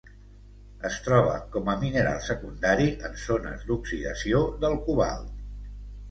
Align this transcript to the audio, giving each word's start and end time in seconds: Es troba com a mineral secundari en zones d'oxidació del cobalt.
Es 0.87 0.95
troba 1.07 1.33
com 1.55 1.67
a 1.73 1.73
mineral 1.83 2.23
secundari 2.27 2.87
en 3.09 3.13
zones 3.25 3.67
d'oxidació 3.67 4.41
del 4.65 4.79
cobalt. 4.89 5.29